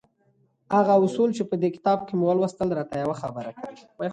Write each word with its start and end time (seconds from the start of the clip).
هغه 0.75 0.93
اصول 1.05 1.29
چې 1.37 1.43
په 1.49 1.55
دې 1.61 1.69
کتاب 1.75 1.99
کې 2.07 2.13
مو 2.17 2.23
ولوستل 2.27 2.69
را 2.77 2.83
ته 2.89 2.95
يوه 3.03 3.15
خبره 3.21 3.51
کوي. 3.59 3.79